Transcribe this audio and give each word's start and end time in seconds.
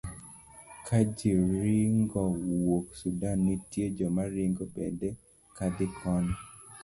ka 0.85 0.97
ji 1.17 1.31
ringo 1.61 2.23
wuok 2.49 2.85
Sudan, 2.99 3.37
nitie 3.45 3.85
joma 3.97 4.23
ringo 4.35 4.63
bende 4.75 5.07
kadhi 5.57 5.85
kono. 5.99 6.33